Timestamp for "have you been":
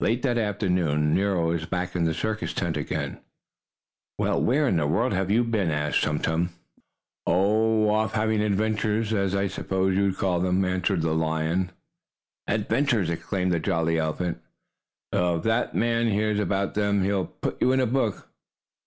5.12-5.70